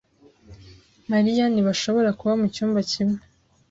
[1.11, 3.19] Mariya ntibashobora kuba mucyumba kimwe.